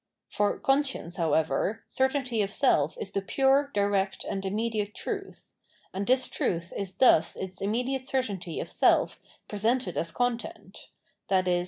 For 0.31 0.57
conscience, 0.57 1.17
however, 1.17 1.83
certainty 1.87 2.41
of 2.41 2.49
self 2.51 2.97
is 2.99 3.11
the 3.11 3.21
pure, 3.21 3.69
direct, 3.71 4.23
and 4.23 4.43
immediate 4.43 4.95
truth: 4.95 5.51
and 5.93 6.07
this 6.07 6.27
truth 6.27 6.73
is 6.75 6.95
thus 6.95 7.35
its 7.35 7.61
immediate 7.61 8.07
certainty 8.07 8.59
of 8.59 8.67
self 8.67 9.19
presented 9.47 9.97
as 9.97 10.11
content; 10.11 10.87
i.e. 11.29 11.59